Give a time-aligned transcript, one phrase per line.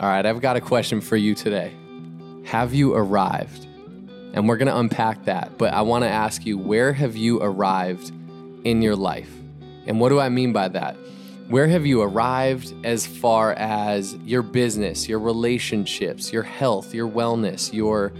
[0.00, 1.74] All right, I've got a question for you today.
[2.44, 3.66] Have you arrived?
[4.32, 7.42] And we're going to unpack that, but I want to ask you where have you
[7.42, 8.12] arrived
[8.62, 9.32] in your life?
[9.86, 10.96] And what do I mean by that?
[11.48, 17.72] Where have you arrived as far as your business, your relationships, your health, your wellness,
[17.72, 18.12] your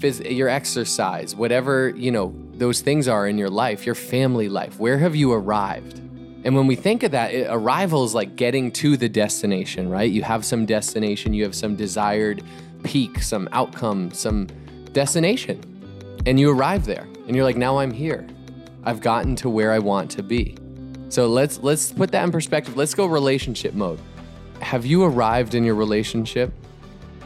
[0.00, 4.78] phys- your exercise, whatever, you know, those things are in your life, your family life?
[4.78, 6.01] Where have you arrived?
[6.44, 10.10] And when we think of that, it, arrival is like getting to the destination, right?
[10.10, 12.42] You have some destination, you have some desired
[12.82, 14.48] peak, some outcome, some
[14.92, 15.60] destination.
[16.26, 17.06] And you arrive there.
[17.26, 18.26] And you're like, "Now I'm here.
[18.84, 20.56] I've gotten to where I want to be."
[21.08, 22.76] So let's let's put that in perspective.
[22.76, 24.00] Let's go relationship mode.
[24.60, 26.52] Have you arrived in your relationship?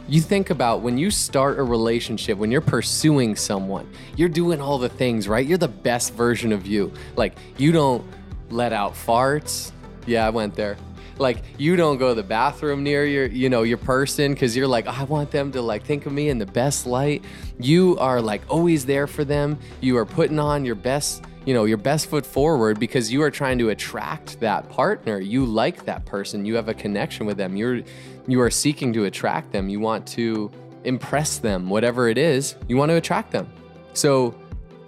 [0.07, 4.77] You think about when you start a relationship, when you're pursuing someone, you're doing all
[4.77, 5.45] the things, right?
[5.45, 6.93] You're the best version of you.
[7.15, 8.05] Like you don't
[8.49, 9.71] let out farts.
[10.05, 10.77] Yeah, I went there.
[11.19, 14.67] Like you don't go to the bathroom near your, you know, your person because you're
[14.67, 17.23] like, I want them to like think of me in the best light.
[17.59, 19.57] You are like always there for them.
[19.81, 23.31] You are putting on your best, you know, your best foot forward because you are
[23.31, 25.19] trying to attract that partner.
[25.19, 26.45] You like that person.
[26.45, 27.55] You have a connection with them.
[27.55, 27.81] You're
[28.27, 29.69] you are seeking to attract them.
[29.69, 30.51] You want to
[30.83, 33.51] impress them, whatever it is, you want to attract them.
[33.93, 34.35] So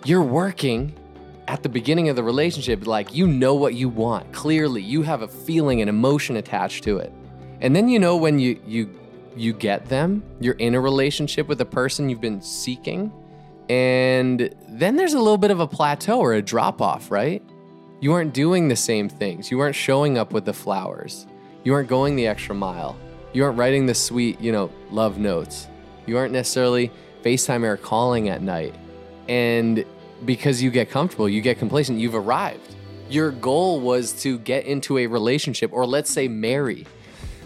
[0.06, 0.94] you're working
[1.50, 4.32] at the beginning of the relationship, like you know what you want.
[4.32, 7.12] Clearly, you have a feeling and emotion attached to it.
[7.60, 8.96] And then you know when you you
[9.36, 13.12] you get them, you're in a relationship with a person you've been seeking,
[13.68, 17.42] and then there's a little bit of a plateau or a drop off, right?
[18.00, 19.50] You aren't doing the same things.
[19.50, 21.26] You aren't showing up with the flowers.
[21.64, 22.96] You aren't going the extra mile.
[23.34, 25.68] You aren't writing the sweet, you know, love notes.
[26.06, 26.92] You aren't necessarily
[27.24, 28.76] FaceTime or calling at night.
[29.28, 29.84] And
[30.26, 32.76] because you get comfortable, you get complacent, you've arrived.
[33.10, 36.86] Your goal was to get into a relationship, or let's say marry.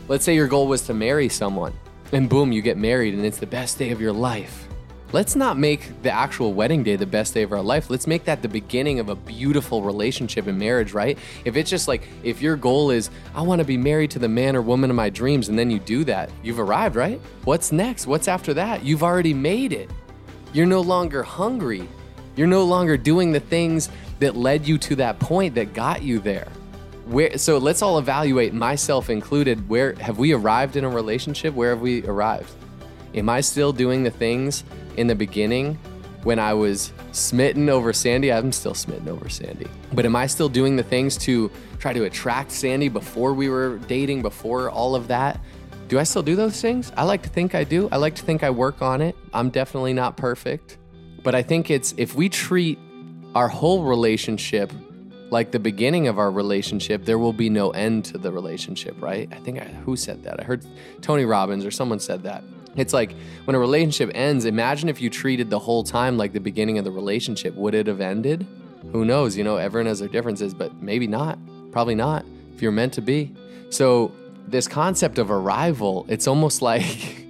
[0.08, 1.74] Let's say your goal was to marry someone,
[2.12, 4.68] and boom, you get married, and it's the best day of your life.
[5.14, 7.92] Let's not make the actual wedding day the best day of our life.
[7.92, 11.20] Let's make that the beginning of a beautiful relationship and marriage, right?
[11.46, 14.28] If it's just like, if your goal is, I want to be married to the
[14.28, 17.22] man or woman of my dreams, and then you do that, you've arrived, right?
[17.44, 18.08] What's next?
[18.08, 18.84] What's after that?
[18.84, 19.92] You've already made it.
[20.52, 21.88] You're no longer hungry.
[22.36, 23.90] You're no longer doing the things
[24.20, 26.48] that led you to that point that got you there.
[27.06, 31.54] Where, so let's all evaluate, myself included, where have we arrived in a relationship?
[31.54, 32.52] Where have we arrived?
[33.14, 34.64] Am I still doing the things
[34.98, 35.78] in the beginning
[36.24, 38.32] when I was smitten over Sandy?
[38.32, 39.68] I'm still smitten over Sandy.
[39.92, 43.78] But am I still doing the things to try to attract Sandy before we were
[43.88, 45.40] dating, before all of that?
[45.90, 46.92] Do I still do those things?
[46.96, 47.90] I like to think I do.
[47.92, 49.16] I like to think I work on it.
[49.34, 50.78] I'm definitely not perfect.
[51.24, 52.78] But I think it's if we treat
[53.34, 54.72] our whole relationship
[55.30, 59.28] like the beginning of our relationship, there will be no end to the relationship, right?
[59.32, 60.40] I think I, who said that?
[60.40, 60.64] I heard
[61.02, 62.44] Tony Robbins or someone said that.
[62.76, 66.40] It's like when a relationship ends, imagine if you treated the whole time like the
[66.40, 67.56] beginning of the relationship.
[67.56, 68.46] Would it have ended?
[68.92, 69.36] Who knows?
[69.36, 71.40] You know, everyone has their differences, but maybe not.
[71.72, 73.34] Probably not if you're meant to be.
[73.70, 74.12] So,
[74.48, 77.23] this concept of arrival, it's almost like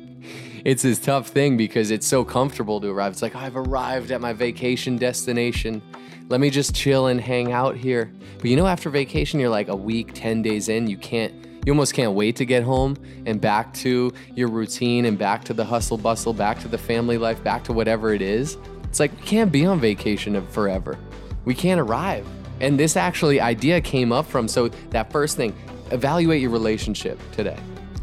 [0.65, 3.11] it's this tough thing because it's so comfortable to arrive.
[3.11, 5.81] It's like, oh, I've arrived at my vacation destination.
[6.29, 8.11] Let me just chill and hang out here.
[8.37, 11.33] But you know, after vacation, you're like a week, 10 days in, you can't
[11.65, 15.53] you almost can't wait to get home and back to your routine and back to
[15.53, 18.57] the hustle bustle, back to the family life, back to whatever it is.
[18.83, 20.97] It's like we can't be on vacation forever.
[21.45, 22.27] We can't arrive.
[22.59, 25.55] And this actually idea came up from so that first thing,
[25.91, 27.57] evaluate your relationship today.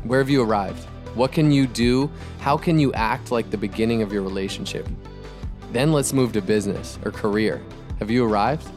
[0.05, 0.87] Where have you arrived?
[1.15, 2.11] What can you do?
[2.39, 4.89] How can you act like the beginning of your relationship?
[5.73, 7.61] Then let's move to business or career.
[7.99, 8.69] Have you arrived?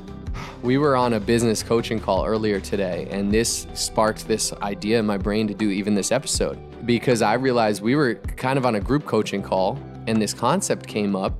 [0.64, 5.06] We were on a business coaching call earlier today, and this sparked this idea in
[5.06, 8.76] my brain to do even this episode because I realized we were kind of on
[8.76, 9.78] a group coaching call,
[10.08, 11.34] and this concept came up,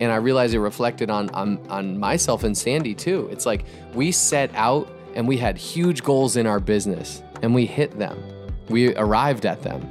[0.00, 3.28] and I realized it reflected on on, on myself and Sandy too.
[3.30, 3.64] It's like
[3.94, 8.22] we set out and we had huge goals in our business, and we hit them.
[8.68, 9.86] We arrived at them.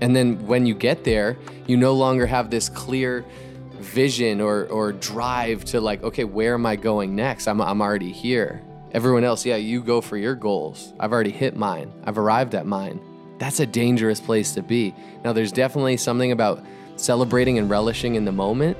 [0.00, 1.36] And then when you get there,
[1.66, 3.24] you no longer have this clear
[3.72, 7.46] vision or or drive to like, okay, where am I going next?
[7.46, 8.62] I'm I'm already here.
[8.92, 10.94] Everyone else, yeah, you go for your goals.
[10.98, 11.92] I've already hit mine.
[12.04, 13.00] I've arrived at mine.
[13.38, 14.94] That's a dangerous place to be.
[15.24, 16.64] Now there's definitely something about
[16.96, 18.76] celebrating and relishing in the moment.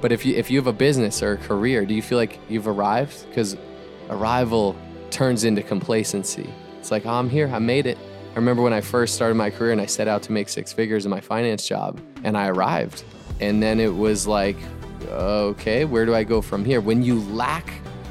[0.00, 2.38] But if you if you have a business or a career, do you feel like
[2.48, 3.28] you've arrived?
[3.28, 3.56] Because
[4.08, 4.76] arrival
[5.10, 6.48] turns into complacency.
[6.78, 7.98] It's like, oh, I'm here, I made it.
[8.38, 10.72] I remember when I first started my career and I set out to make six
[10.72, 13.02] figures in my finance job, and I arrived.
[13.40, 14.56] And then it was like,
[15.08, 16.80] okay, where do I go from here?
[16.80, 17.68] When you lack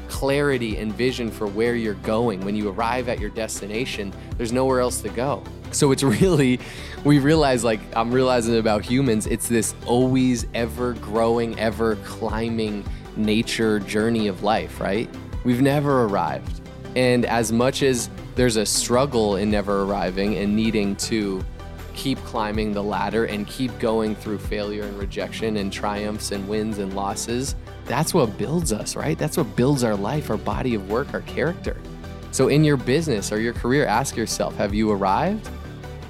[0.08, 4.80] clarity and vision for where you're going, when you arrive at your destination, there's nowhere
[4.80, 5.42] else to go.
[5.70, 6.60] So it's really,
[7.04, 12.84] we realize, like, I'm realizing about humans, it's this always ever growing, ever climbing
[13.16, 15.08] nature journey of life, right?
[15.44, 16.60] We've never arrived.
[16.96, 21.44] And as much as there's a struggle in never arriving and needing to
[21.92, 26.78] keep climbing the ladder and keep going through failure and rejection and triumphs and wins
[26.78, 27.56] and losses,
[27.86, 29.18] that's what builds us, right?
[29.18, 31.76] That's what builds our life, our body of work, our character.
[32.30, 35.50] So, in your business or your career, ask yourself have you arrived?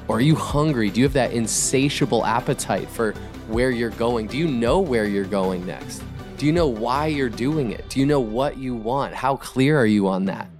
[0.06, 0.90] Or are you hungry?
[0.90, 3.12] Do you have that insatiable appetite for
[3.46, 4.26] where you're going?
[4.26, 6.02] Do you know where you're going next?
[6.36, 7.88] Do you know why you're doing it?
[7.88, 9.14] Do you know what you want?
[9.14, 10.50] How clear are you on that?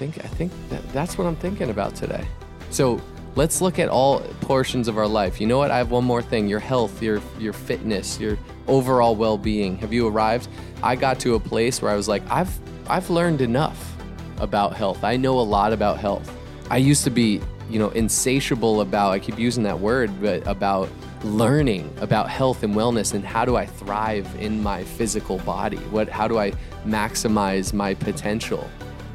[0.00, 2.26] I think I think that that's what I'm thinking about today.
[2.70, 3.02] So,
[3.34, 5.42] let's look at all portions of our life.
[5.42, 5.70] You know what?
[5.70, 6.48] I have one more thing.
[6.48, 9.76] Your health, your your fitness, your overall well-being.
[9.76, 10.48] Have you arrived?
[10.82, 12.50] I got to a place where I was like, I've
[12.88, 13.94] I've learned enough
[14.38, 15.04] about health.
[15.04, 16.34] I know a lot about health.
[16.70, 20.88] I used to be you know, insatiable about, I keep using that word, but about
[21.22, 25.76] learning about health and wellness and how do I thrive in my physical body?
[25.76, 26.50] What, how do I
[26.84, 28.68] maximize my potential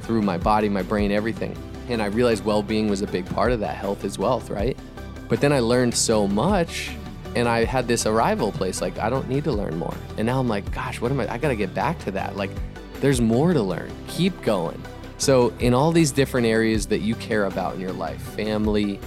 [0.05, 1.57] through my body, my brain, everything?
[1.89, 3.75] And I realized well being was a big part of that.
[3.75, 4.77] Health is wealth, right?
[5.27, 6.91] But then I learned so much
[7.35, 9.95] and I had this arrival place like, I don't need to learn more.
[10.17, 11.31] And now I'm like, gosh, what am I?
[11.31, 12.37] I got to get back to that.
[12.37, 12.51] Like,
[13.01, 13.91] there's more to learn.
[14.07, 14.81] Keep going.
[15.17, 18.99] So, in all these different areas that you care about in your life family,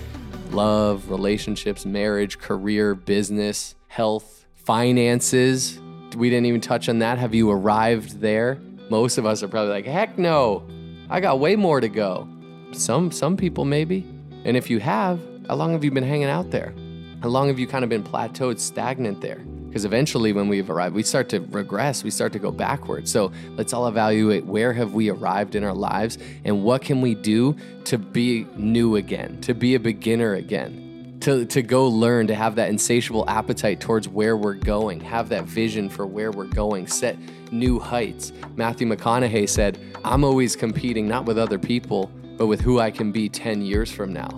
[0.50, 5.81] love, relationships, marriage, career, business, health, finances
[6.17, 7.19] we didn't even touch on that.
[7.19, 8.59] Have you arrived there?
[8.91, 10.67] Most of us are probably like, heck no,
[11.11, 12.29] I got way more to go.
[12.73, 14.05] Some some people maybe.
[14.45, 15.19] And if you have,
[15.49, 16.75] how long have you been hanging out there?
[17.23, 19.39] How long have you kind of been plateaued, stagnant there?
[19.69, 23.11] Because eventually, when we've arrived, we start to regress, we start to go backwards.
[23.11, 27.15] So let's all evaluate where have we arrived in our lives and what can we
[27.15, 30.88] do to be new again, to be a beginner again,
[31.20, 35.44] to, to go learn, to have that insatiable appetite towards where we're going, have that
[35.44, 37.19] vision for where we're going, set
[37.50, 38.32] new heights.
[38.56, 43.11] Matthew McConaughey said, I'm always competing not with other people, but with who I can
[43.11, 44.29] be 10 years from now.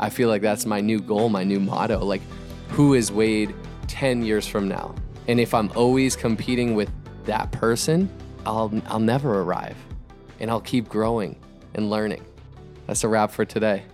[0.00, 2.04] I feel like that's my new goal, my new motto.
[2.04, 2.22] Like,
[2.70, 3.54] who is Wade
[3.86, 4.94] 10 years from now.
[5.28, 6.90] And if I'm always competing with
[7.24, 8.10] that person,
[8.44, 9.76] I'll, I'll never arrive
[10.40, 11.36] and I'll keep growing
[11.74, 12.24] and learning.
[12.86, 13.84] That's a wrap for today.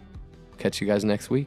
[0.58, 1.46] Catch you guys next week.